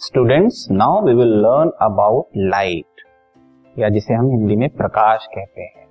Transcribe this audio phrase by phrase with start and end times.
[0.00, 3.00] Students now we will learn about light
[3.78, 5.86] या जिसे हम हिंदी में प्रकाश कहते हैं।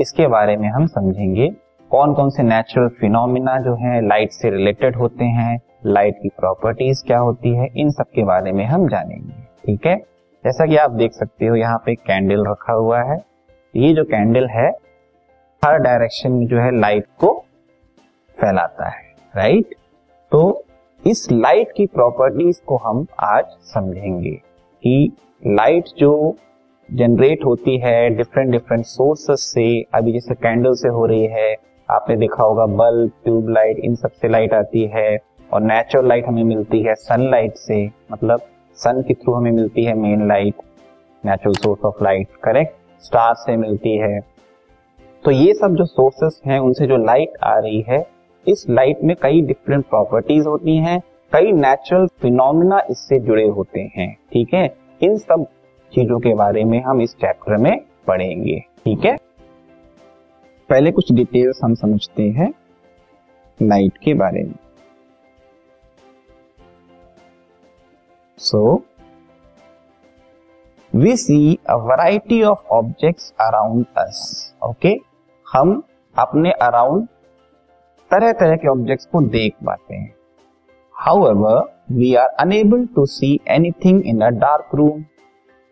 [0.00, 1.48] इसके बारे में हम समझेंगे
[1.90, 7.04] कौन कौन से नेचुरल फिनोमिना जो है लाइट से रिलेटेड होते हैं लाइट की प्रॉपर्टीज़
[7.06, 9.96] क्या होती है, इन सब के बारे में हम जानेंगे। ठीक है?
[10.44, 13.18] जैसा कि आप देख सकते हो, यहाँ पे कैंडल रखा हुआ है।
[13.76, 14.68] ये जो कैंडल है,
[15.62, 17.44] हर डायरेक्शन में जो है लाइट को
[18.38, 19.74] फैलाता है राइट
[20.32, 20.63] तो
[21.06, 26.36] इस लाइट की प्रॉपर्टीज़ को हम आज समझेंगे कि लाइट जो
[26.88, 31.54] जनरेट होती है डिफरेंट डिफरेंट सोर्सेस से, अभी जैसे कैंडल से हो रही है,
[31.88, 35.18] आपने देखा होगा बल्ब ट्यूब लाइट इन सबसे लाइट आती है
[35.52, 38.48] और नेचुरल लाइट हमें मिलती है सनलाइट से मतलब
[38.78, 40.62] सन के थ्रू हमें मिलती है main light
[41.24, 44.18] natural source of light correct star से मिलती है।
[45.24, 48.13] तो ये सब जो सोर्सेस हैं, उनसे जो लाइट आ रही है
[48.48, 51.00] इस लाइट में कई डिफरेंट प्रॉपर्टीज़ होती हैं,
[51.32, 54.64] कई नेचुरल फिनोमिना इससे जुड़े होते हैं, ठीक है?
[55.02, 55.46] इन सब
[55.92, 59.16] चीज़ों के बारे में हम इस चैप्टर में पढ़ेंगे, ठीक है?
[60.68, 62.52] पहले कुछ डिटेल्स हम समझते हैं
[63.60, 64.54] लाइट के बारे में।
[68.38, 68.82] So
[70.92, 74.94] we see a variety of objects around us okay
[75.46, 75.82] हम
[76.16, 77.08] अपने अराउंड
[78.14, 80.14] तरह तरह के ऑब्जेक्ट्स को देख पाते हैं।
[81.30, 85.04] However we are unable to see anything in a dark room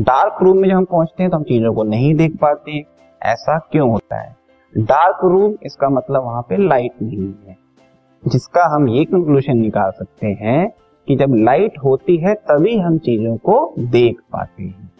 [0.00, 2.84] dark room में जब हम पहुँचते हैं तो हम चीज़ों को नहीं देख पाते
[3.22, 4.36] ऐसा क्यों होता है?
[4.78, 7.56] डार्क रूम इसका मतलब वहाँ पे लाइट नहीं है।
[8.26, 10.74] जिसका हम ये कंक्लूजन निकाल सकते हैं
[11.08, 14.90] कि जब लाइट होती है, तभी हम चीज़ों को देख पाते हैं।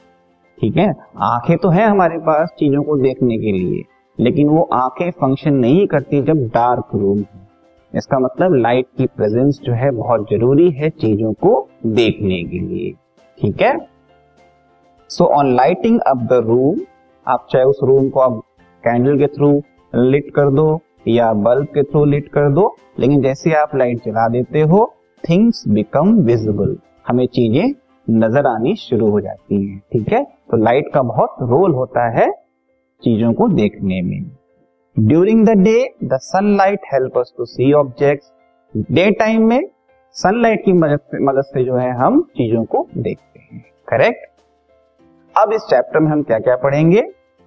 [0.61, 0.95] ठीक है?
[1.17, 3.83] आँखें तो है हमारे पास चीज़ों को देखने के लिए।
[4.19, 7.43] लेकिन वो आँखें फ़ंक्शन नहीं करती जब डार्क रूम है।
[7.93, 12.93] इसका मतलब लाइट की प्रेजेंस जो है बहुत ज़रूरी है चीज़ों को देखने के लिए।
[13.39, 13.77] ठीक है?
[15.11, 16.81] So on lighting up the room
[17.27, 18.41] आप चाहे उस रूम को आप
[18.85, 19.51] कैंडल के थ्रू
[19.93, 24.29] लिट कर दो या बल्ब के थ्रू लिट कर दो, लेकिन जैसे आप लाइट जला
[24.29, 24.93] देते हो
[25.25, 26.77] थिंग्स बिकम विजिबल
[27.09, 27.75] हमें चीज़ें
[28.11, 30.23] नज़र आनी शुरू हो जाती हैं। ठीक है?
[30.23, 32.31] तो लाइट का बहुत रोल होता है
[33.05, 34.23] चीज़ों को देखने में।
[34.97, 38.31] During the day the sunlight help us to see objects
[38.93, 39.61] day time में
[40.17, 44.27] सनलाइट की मदद से जो है हम चीज़ों को देखते हैं। करेक्ट
[45.35, 47.03] अब इस चैप्टर में हम क्या क्या पढ़ेंगे?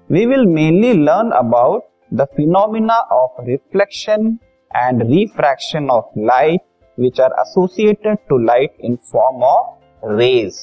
[0.10, 4.28] We will mainly learn about the phenomena of reflection
[4.72, 6.62] and refraction of light
[6.98, 10.60] which are associated to light in form of rays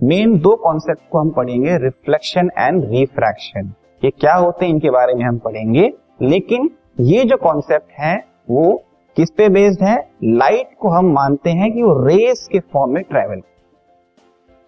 [0.00, 3.72] main दो कॉन्सेप्ट को हम पढ़ेंगे रिफ्लेक्शन एंड रिफ्रैक्शन
[4.04, 5.92] ये क्या होते हैं, इनके बारे में हम पढ़ेंगे।
[6.22, 6.68] लेकिन
[7.00, 8.16] ये जो कॉन्सेप्ट है,
[8.50, 8.82] वो
[9.16, 9.96] किस पे बेस्ड है?
[10.24, 13.40] लाइट को हम मानते हैं कि वो रेस के फॉर्म में ट्रेवल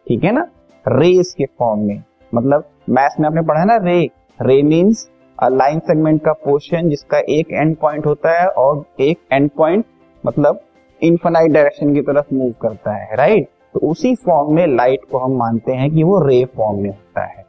[0.07, 0.47] ठीक है ना?
[0.85, 2.03] रेस के फॉर्म में।
[2.35, 3.99] मतलब मैथ्स में आपने पढ़ा है ना ray
[4.41, 5.09] ray means
[5.39, 9.85] line segment का पोर्शन जिसका एक एंड पॉइंट होता है और एक एंड पॉइंट
[10.25, 10.61] मतलब
[11.01, 15.37] इनफाइनाइट डायरेक्शन की तरफ़ मूव करता है राइट तो उसी फॉर्म में लाइट को हम
[15.39, 17.45] मानते हैं कि वो रे फॉर्म में होता है।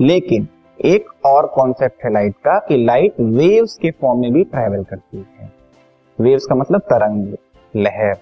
[0.00, 4.82] लेकिन एक और कॉन्सेप्ट है लाइट का कि लाइट वेव्स के फॉर्म में भी ट्रेवल
[4.84, 5.50] करती है।
[6.18, 7.34] वेव्स का मतलब तरंग,
[7.74, 8.14] लहर।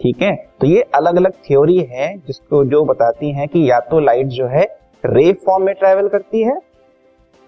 [0.00, 0.34] ठीक है?
[0.60, 4.46] तो ये अलग अलग थ्योरी है जिसको जो बताती है कि या तो लाइट जो
[4.46, 4.62] है
[5.04, 6.56] रे फॉर्म में ट्रेवल करती है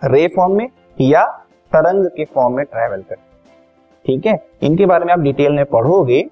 [0.03, 0.69] रे फॉर्म में,
[1.01, 1.25] या
[1.73, 3.41] तरंग के फॉर्म में ट्रेवल करती है।
[4.05, 4.37] ठीक है?
[4.63, 6.25] इनके बारे में आप डिटेल में पढ़ोगे,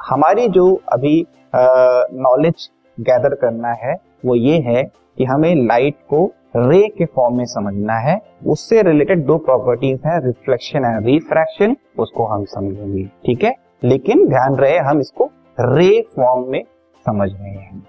[0.00, 2.68] हमारी जो अभी नॉलेज
[2.98, 4.82] गैदर करना है, वो ये है
[5.18, 6.24] कि हमें लाइट को
[6.56, 12.26] रे के फॉर्म में समझना है। उससे रिलेटेड दो प्रॉपर्टीज़ हैं रिफ्लेक्शन एंड रिफ्रैक्शन उसको
[12.26, 13.54] हम समझेंगे, ठीक है?
[13.84, 16.62] लेकिन ध्यान रहे, हम इसको रे फॉर्म में
[17.06, 17.86] समझ रहे हैं।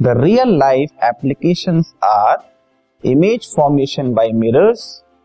[0.00, 2.36] The real life application are
[3.04, 4.82] image formation by mirrors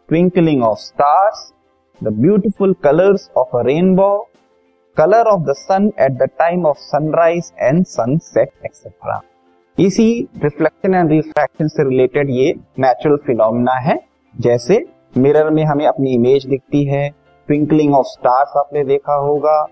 [0.09, 1.51] twinkling of stars
[2.01, 4.15] the beautiful colours of a rainbow
[4.97, 9.21] colour of the sun at the time of sunrise and sunset etcetera
[9.77, 10.05] इसी
[10.43, 13.99] reflection and refraction से related ये natural phenomena है,
[14.35, 14.85] जैसे
[15.17, 17.09] mirror में हमें अपनी image दिखती है
[17.49, 19.63] ट्विंकलिंग ऑफ़ स्टार्स आपने देखा होगा,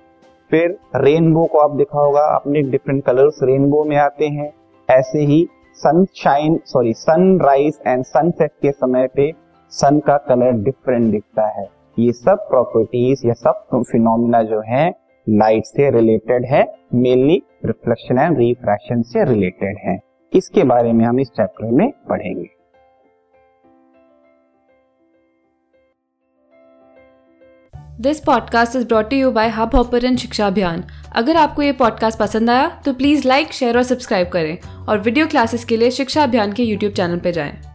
[0.51, 4.51] फिर रेनबो को आप देखा होगा, अपने डिफरेंट कलर्स रेनबो में आते हैं,
[4.89, 5.47] ऐसे ही
[5.77, 9.31] sunshine sorry sunrise and sunset के समय पे
[9.73, 11.67] सन का कलर डिफरेंट दिखता है।
[11.97, 14.89] ये सब प्रॉपर्टीज़ या सब फिनोमिना जो है
[15.27, 16.63] लाइट से रिलेटेड है
[16.94, 20.00] मेनली रिफ्लेक्शन एंड रिफ्रैक्शन से रिलेटेड है।
[20.33, 22.48] इसके बारे में हम इस चैप्टर में पढ़ेंगे।
[28.01, 30.83] This podcast is brought you by Hub Hopper Shiksha Abhiyan
[31.16, 34.57] अगर आपको ये पॉडकास्ट पसंद आया तो प्लीज़ लाइक शेयर और सब्सक्राइब करें।
[34.89, 37.69] और वीडियो क्लासेस के लिए शिक्षा अभियान के यूट्यूब चैनल पर जाएँ।